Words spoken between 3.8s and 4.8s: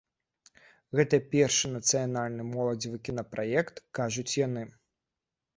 кажуць яны.